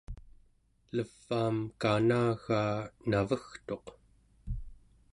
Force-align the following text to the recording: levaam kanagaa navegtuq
levaam 0.95 1.57
kanagaa 1.81 2.71
navegtuq 3.09 3.85